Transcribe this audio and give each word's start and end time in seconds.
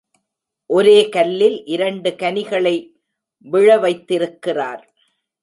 ஒரே 0.69 1.09
கல்லில் 1.09 1.65
இரண்டு 1.65 2.15
கனிகளை 2.15 2.75
விழ 3.45 3.77
வைத்திருக் 3.77 4.41
கிறார். 4.41 4.83